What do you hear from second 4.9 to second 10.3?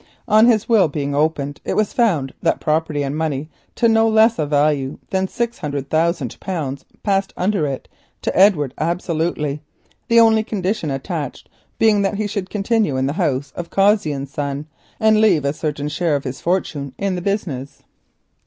than 600,000 pounds passed under it to Edward absolutely, the